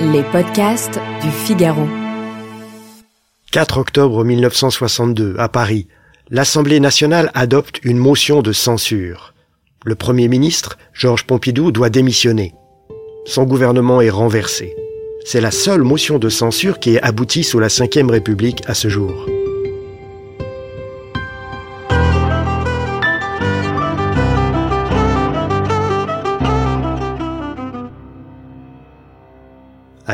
Les 0.00 0.22
podcasts 0.24 1.00
du 1.22 1.30
Figaro. 1.30 1.86
4 3.50 3.78
octobre 3.78 4.24
1962, 4.24 5.36
à 5.38 5.48
Paris, 5.48 5.88
l'Assemblée 6.28 6.80
nationale 6.80 7.30
adopte 7.32 7.80
une 7.82 7.96
motion 7.96 8.42
de 8.42 8.52
censure. 8.52 9.32
Le 9.86 9.94
Premier 9.94 10.28
ministre, 10.28 10.76
Georges 10.92 11.24
Pompidou, 11.24 11.72
doit 11.72 11.88
démissionner. 11.88 12.52
Son 13.24 13.44
gouvernement 13.44 14.02
est 14.02 14.10
renversé. 14.10 14.76
C'est 15.24 15.40
la 15.40 15.50
seule 15.50 15.82
motion 15.82 16.18
de 16.18 16.28
censure 16.28 16.78
qui 16.78 16.96
ait 16.96 17.02
abouti 17.02 17.42
sous 17.42 17.58
la 17.58 17.68
Ve 17.68 18.10
République 18.10 18.62
à 18.66 18.74
ce 18.74 18.88
jour. 18.88 19.26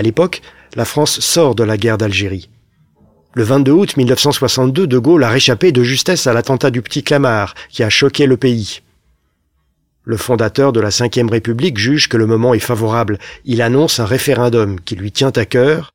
L'époque, 0.03 0.43
la 0.75 0.85
France 0.85 1.21
sort 1.21 1.55
de 1.55 1.65
la 1.65 1.77
guerre 1.77 1.99
d'Algérie. 1.99 2.49
Le 3.35 3.45
22 3.45 3.73
août 3.73 3.97
1962, 3.97 4.87
De 4.87 4.99
Gaulle 4.99 5.25
a 5.25 5.31
réchappé 5.31 5.73
de 5.73 5.83
justesse 5.83 6.27
à 6.27 6.33
l'attentat 6.33 6.71
du 6.71 6.83
Petit 6.83 7.03
Clamart, 7.03 7.55
qui 7.71 7.83
a 7.83 7.89
choqué 7.89 8.27
le 8.27 8.37
pays. 8.37 8.83
Le 10.05 10.17
fondateur 10.17 10.73
de 10.73 10.81
la 10.81 10.89
Ve 10.89 11.31
République 11.31 11.79
juge 11.79 12.09
que 12.09 12.17
le 12.17 12.27
moment 12.27 12.55
est 12.55 12.59
favorable. 12.59 13.19
Il 13.45 13.63
annonce 13.63 14.01
un 14.01 14.05
référendum 14.05 14.81
qui 14.81 14.97
lui 14.97 15.13
tient 15.13 15.33
à 15.37 15.45
cœur. 15.45 15.93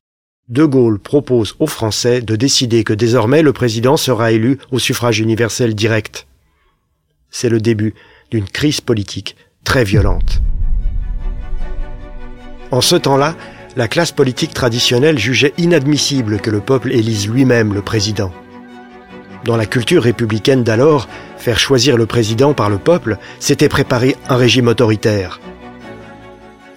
De 0.48 0.64
Gaulle 0.64 0.98
propose 0.98 1.56
aux 1.60 1.68
Français 1.68 2.22
de 2.22 2.38
décider 2.38 2.86
que 2.86 2.94
désormais 2.94 3.42
le 3.42 3.52
président 3.52 3.98
sera 3.98 4.32
élu 4.32 4.60
au 4.72 4.80
suffrage 4.80 5.20
universel 5.20 5.76
direct. 5.76 6.26
C'est 7.30 7.50
le 7.50 7.60
début 7.60 7.94
d'une 8.32 8.48
crise 8.48 8.80
politique 8.80 9.36
très 9.66 9.84
violente. 9.84 10.42
En 12.72 12.82
ce 12.82 12.96
temps-là, 12.96 13.36
la 13.78 13.88
classe 13.88 14.12
politique 14.12 14.56
traditionnelle 14.56 15.20
jugeait 15.20 15.54
inadmissible 15.60 16.40
que 16.40 16.50
le 16.50 16.62
peuple 16.62 16.92
élise 16.92 17.30
lui-même 17.30 17.76
le 17.76 17.84
président. 17.84 18.32
Dans 19.46 19.56
la 19.56 19.68
culture 19.68 20.02
républicaine 20.02 20.64
d'alors, 20.64 21.08
faire 21.38 21.60
choisir 21.60 21.96
le 21.96 22.08
président 22.08 22.56
par 22.56 22.72
le 22.72 22.80
peuple, 22.80 23.18
c'était 23.40 23.70
préparer 23.70 24.16
un 24.30 24.36
régime 24.36 24.68
autoritaire. 24.68 25.40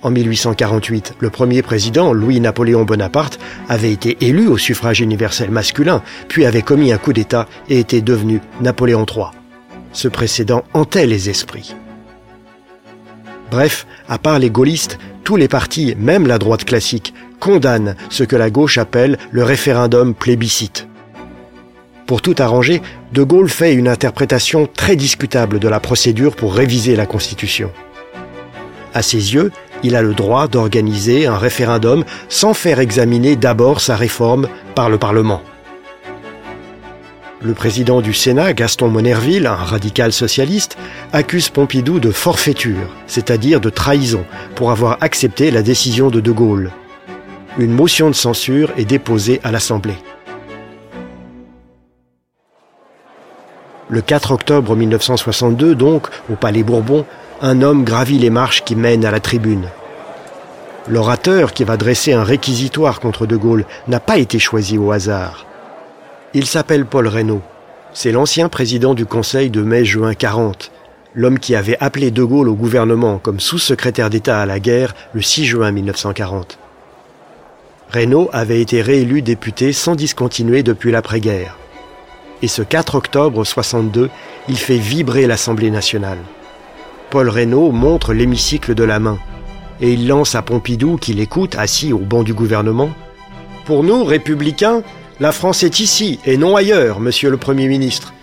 En 0.02 0.10
1848, 0.10 1.14
le 1.20 1.30
premier 1.30 1.62
président, 1.62 2.12
Louis-Napoléon 2.12 2.84
Bonaparte, 2.84 3.40
avait 3.70 3.92
été 3.92 4.18
élu 4.20 4.46
au 4.46 4.58
suffrage 4.58 5.00
universel 5.00 5.50
masculin, 5.50 6.02
puis 6.28 6.44
avait 6.44 6.60
commis 6.60 6.92
un 6.92 6.98
coup 6.98 7.14
d'État 7.14 7.48
et 7.70 7.78
était 7.78 8.02
devenu 8.02 8.42
Napoléon 8.60 9.06
III. 9.06 9.28
Ce 9.92 10.08
précédent 10.08 10.64
hantait 10.74 11.06
les 11.06 11.30
esprits. 11.30 11.74
Bref, 13.50 13.86
à 14.08 14.18
part 14.18 14.38
les 14.38 14.50
gaullistes, 14.50 14.98
tous 15.24 15.36
les 15.36 15.48
partis, 15.48 15.94
même 15.98 16.26
la 16.26 16.38
droite 16.38 16.64
classique, 16.64 17.14
condamnent 17.38 17.96
ce 18.10 18.24
que 18.24 18.36
la 18.36 18.50
gauche 18.50 18.78
appelle 18.78 19.18
le 19.30 19.42
référendum 19.42 20.14
plébiscite. 20.14 20.86
Pour 22.06 22.22
tout 22.22 22.34
arranger, 22.38 22.82
De 23.12 23.22
Gaulle 23.22 23.48
fait 23.48 23.72
une 23.72 23.88
interprétation 23.88 24.66
très 24.66 24.96
discutable 24.96 25.60
de 25.60 25.68
la 25.68 25.78
procédure 25.80 26.34
pour 26.34 26.54
réviser 26.54 26.96
la 26.96 27.06
Constitution. 27.06 27.70
À 28.94 29.02
ses 29.02 29.34
yeux, 29.34 29.52
il 29.82 29.94
a 29.94 30.02
le 30.02 30.14
droit 30.14 30.48
d'organiser 30.48 31.26
un 31.26 31.38
référendum 31.38 32.04
sans 32.28 32.52
faire 32.52 32.80
examiner 32.80 33.36
d'abord 33.36 33.80
sa 33.80 33.96
réforme 33.96 34.48
par 34.74 34.90
le 34.90 34.98
Parlement. 34.98 35.40
Le 37.42 37.54
président 37.54 38.02
du 38.02 38.12
Sénat, 38.12 38.52
Gaston 38.52 38.88
Monerville, 38.88 39.46
un 39.46 39.54
radical 39.54 40.12
socialiste, 40.12 40.76
accuse 41.14 41.48
Pompidou 41.48 41.98
de 41.98 42.10
forfaiture, 42.10 42.94
c'est-à-dire 43.06 43.62
de 43.62 43.70
trahison, 43.70 44.26
pour 44.54 44.70
avoir 44.70 44.98
accepté 45.00 45.50
la 45.50 45.62
décision 45.62 46.10
de 46.10 46.20
De 46.20 46.32
Gaulle. 46.32 46.70
Une 47.58 47.72
motion 47.72 48.10
de 48.10 48.14
censure 48.14 48.70
est 48.76 48.84
déposée 48.84 49.40
à 49.42 49.52
l'Assemblée. 49.52 49.96
Le 53.88 54.02
4 54.02 54.32
octobre 54.32 54.76
1962, 54.76 55.74
donc, 55.74 56.08
au 56.30 56.34
Palais 56.34 56.62
Bourbon, 56.62 57.06
un 57.40 57.62
homme 57.62 57.84
gravit 57.84 58.18
les 58.18 58.28
marches 58.28 58.64
qui 58.64 58.76
mènent 58.76 59.06
à 59.06 59.10
la 59.10 59.20
tribune. 59.20 59.68
L'orateur 60.88 61.54
qui 61.54 61.64
va 61.64 61.78
dresser 61.78 62.12
un 62.12 62.22
réquisitoire 62.22 63.00
contre 63.00 63.24
De 63.24 63.36
Gaulle 63.36 63.64
n'a 63.88 63.98
pas 63.98 64.18
été 64.18 64.38
choisi 64.38 64.76
au 64.76 64.92
hasard. 64.92 65.46
Il 66.32 66.46
s'appelle 66.46 66.86
Paul 66.86 67.08
Reynaud. 67.08 67.42
C'est 67.92 68.12
l'ancien 68.12 68.48
président 68.48 68.94
du 68.94 69.04
Conseil 69.04 69.50
de 69.50 69.62
mai-juin 69.62 70.14
40, 70.14 70.70
l'homme 71.16 71.40
qui 71.40 71.56
avait 71.56 71.76
appelé 71.80 72.12
De 72.12 72.22
Gaulle 72.22 72.48
au 72.48 72.54
gouvernement 72.54 73.18
comme 73.18 73.40
sous-secrétaire 73.40 74.10
d'État 74.10 74.40
à 74.40 74.46
la 74.46 74.60
guerre 74.60 74.94
le 75.12 75.22
6 75.22 75.44
juin 75.44 75.72
1940. 75.72 76.56
Reynaud 77.90 78.30
avait 78.32 78.60
été 78.60 78.80
réélu 78.80 79.22
député 79.22 79.72
sans 79.72 79.96
discontinuer 79.96 80.62
depuis 80.62 80.92
l'après-guerre. 80.92 81.58
Et 82.42 82.48
ce 82.48 82.62
4 82.62 82.94
octobre 82.94 83.44
62, 83.44 84.08
il 84.48 84.56
fait 84.56 84.78
vibrer 84.78 85.26
l'Assemblée 85.26 85.72
nationale. 85.72 86.18
Paul 87.10 87.28
Reynaud 87.28 87.72
montre 87.72 88.12
l'hémicycle 88.12 88.76
de 88.76 88.84
la 88.84 89.00
main 89.00 89.18
et 89.80 89.94
il 89.94 90.06
lance 90.06 90.36
à 90.36 90.42
Pompidou, 90.42 90.96
qui 90.96 91.12
l'écoute 91.12 91.56
assis 91.56 91.92
au 91.92 91.98
banc 91.98 92.22
du 92.22 92.34
gouvernement. 92.34 92.90
Pour 93.64 93.82
nous, 93.82 94.04
républicains, 94.04 94.84
la 95.20 95.32
France 95.32 95.62
est 95.62 95.80
ici 95.80 96.18
et 96.24 96.38
non 96.38 96.56
ailleurs, 96.56 96.98
monsieur 96.98 97.30
le 97.30 97.36
Premier 97.36 97.68
ministre. 97.68 98.14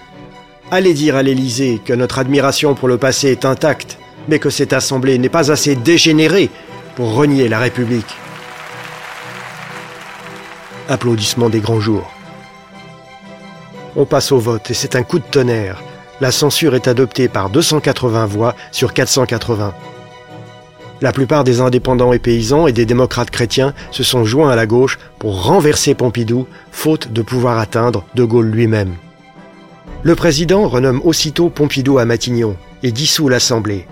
Allez 0.72 0.96
dire 0.96 1.16
à 1.16 1.24
l'Élysée 1.24 1.80
que 1.85 1.94
notre 1.94 2.18
admiration 2.18 2.74
pour 2.74 2.88
le 2.88 2.97
passé 2.97 3.30
est 3.30 3.46
intacte, 3.46 4.00
mais 4.28 4.40
que 4.40 4.50
cette 4.50 4.74
Assemblée 4.74 5.19
n'est 5.19 5.30
pas 5.30 5.52
assez 5.52 5.75
dégénérée 5.75 6.50
pour 6.96 7.13
renier 7.13 7.47
la 7.47 7.59
République. 7.59 8.18
Applaudissements 10.90 11.50
des 11.50 11.59
grands 11.59 11.80
jours. 11.80 12.12
On 13.96 14.06
passe 14.06 14.31
au 14.31 14.40
vote 14.40 14.72
et 14.72 14.74
c'est 14.74 14.96
un 14.96 15.03
coup 15.03 15.19
de 15.19 15.24
tonnerre. 15.24 15.84
La 16.19 16.31
censure 16.31 16.74
est 16.74 16.88
adoptée 16.88 17.28
par 17.28 17.52
280 17.52 18.25
voix 18.25 18.56
sur 18.72 18.94
480. 18.94 19.74
La 21.00 21.12
plupart 21.12 21.44
des 21.44 21.62
indépendants 21.62 22.12
et 22.12 22.19
paysans 22.19 22.66
et 22.66 22.72
des 22.72 22.85
démocrates 22.85 23.30
chrétiens 23.30 23.74
se 23.91 24.03
sont 24.03 24.25
joints 24.25 24.50
à 24.50 24.56
la 24.56 24.66
gauche 24.66 24.97
pour 25.19 25.44
renverser 25.44 25.94
Pompidou, 25.94 26.47
faute 26.72 27.13
de 27.13 27.22
pouvoir 27.22 27.59
atteindre 27.59 28.03
De 28.16 28.24
Gaulle 28.24 28.50
lui-même. 28.50 28.96
Le 30.02 30.16
président 30.16 30.68
renomme 30.68 31.02
aussitôt 31.03 31.50
Pompidou 31.50 32.00
à 32.00 32.06
Matignon 32.06 32.56
et 32.81 32.91
dissout 32.91 33.30
l'Assemblée. 33.30 33.86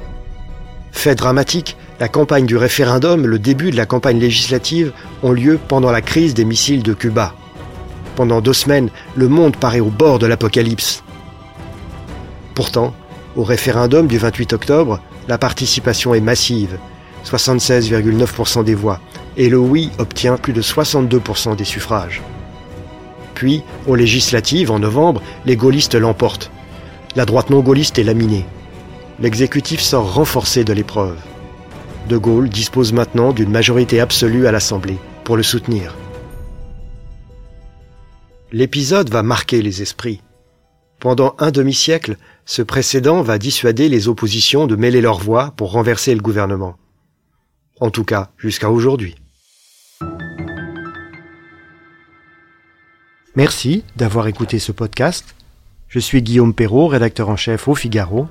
Fait 0.91 1.13
dramatique, 1.13 1.77
la 1.99 2.07
campagne 2.07 2.47
du 2.47 2.57
référendum, 2.57 3.27
le 3.27 3.37
début 3.37 3.69
de 3.69 3.77
la 3.77 3.85
campagne 3.85 4.19
législative 4.19 4.91
ont 5.21 5.31
lieu 5.31 5.59
pendant 5.67 5.91
la 5.91 6.01
crise 6.01 6.33
des 6.33 6.45
missiles 6.45 6.83
de 6.83 6.93
Cuba. 6.93 7.35
Pendant 8.15 8.41
deux 8.41 8.53
semaines, 8.53 8.89
le 9.15 9.27
monde 9.27 9.57
paraît 9.57 9.79
au 9.79 9.89
bord 9.89 10.17
de 10.17 10.25
l'apocalypse. 10.25 11.03
Pourtant, 12.55 12.95
au 13.35 13.43
référendum 13.43 14.07
du 14.07 14.17
28 14.17 14.53
octobre, 14.53 15.01
la 15.27 15.37
participation 15.37 16.15
est 16.15 16.21
massive 16.21 16.77
76,9% 17.25 18.63
des 18.63 18.75
voix, 18.75 19.01
et 19.35 19.49
le 19.49 19.57
oui 19.57 19.89
obtient 19.97 20.37
plus 20.37 20.53
de 20.53 20.61
62% 20.61 21.55
des 21.55 21.65
suffrages. 21.65 22.21
Puis, 23.33 23.63
aux 23.87 23.95
législatives, 23.95 24.71
en 24.71 24.79
novembre, 24.79 25.21
les 25.45 25.57
gaullistes 25.57 25.95
l'emportent. 25.95 26.51
La 27.15 27.25
droite 27.25 27.49
non 27.49 27.59
gaulliste 27.59 27.99
est 27.99 28.03
laminée. 28.03 28.45
L'exécutif 29.19 29.81
sort 29.81 30.13
renforcé 30.13 30.63
de 30.63 30.73
l'épreuve. 30.73 31.17
De 32.09 32.17
Gaulle 32.17 32.49
dispose 32.49 32.93
maintenant 32.93 33.33
d'une 33.33 33.49
majorité 33.49 33.99
absolue 33.99 34.45
à 34.45 34.51
l'Assemblée 34.51 34.97
pour 35.23 35.37
le 35.37 35.43
soutenir. 35.43 35.95
L'épisode 38.51 39.09
va 39.09 39.23
marquer 39.23 39.61
les 39.61 39.81
esprits. 39.81 40.21
Pendant 40.99 41.35
un 41.39 41.51
demi-siècle, 41.51 42.17
ce 42.45 42.61
précédent 42.61 43.21
va 43.21 43.37
dissuader 43.37 43.89
les 43.89 44.07
oppositions 44.07 44.67
de 44.67 44.75
mêler 44.75 45.01
leur 45.01 45.19
voix 45.19 45.53
pour 45.57 45.71
renverser 45.71 46.13
le 46.13 46.21
gouvernement. 46.21 46.75
En 47.79 47.89
tout 47.89 48.05
cas, 48.05 48.29
jusqu'à 48.37 48.71
aujourd'hui. 48.71 49.15
Merci 53.35 53.83
d'avoir 53.97 54.27
écouté 54.27 54.59
ce 54.59 54.71
podcast. 54.71 55.35
Je 55.89 55.99
suis 55.99 56.21
Guillaume 56.21 56.53
Perrault, 56.53 56.87
rédacteur 56.87 57.29
en 57.29 57.35
chef 57.35 57.67
au 57.67 57.75
Figaro. 57.75 58.27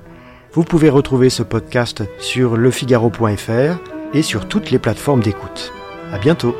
Vous 0.53 0.63
pouvez 0.63 0.89
retrouver 0.89 1.29
ce 1.29 1.43
podcast 1.43 2.03
sur 2.17 2.57
lefigaro.fr 2.57 3.77
et 4.13 4.21
sur 4.21 4.47
toutes 4.47 4.71
les 4.71 4.79
plateformes 4.79 5.21
d'écoute. 5.21 5.73
À 6.11 6.17
bientôt. 6.17 6.55